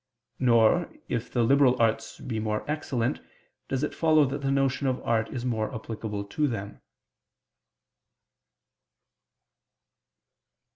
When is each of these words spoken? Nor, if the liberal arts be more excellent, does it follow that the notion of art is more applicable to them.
Nor, 0.39 0.91
if 1.09 1.31
the 1.31 1.43
liberal 1.43 1.79
arts 1.79 2.19
be 2.19 2.39
more 2.39 2.65
excellent, 2.67 3.19
does 3.67 3.83
it 3.83 3.93
follow 3.93 4.25
that 4.25 4.41
the 4.41 4.49
notion 4.49 4.87
of 4.87 4.99
art 5.01 5.29
is 5.29 5.45
more 5.45 5.71
applicable 5.75 6.23
to 6.23 6.47
them. 6.47 6.81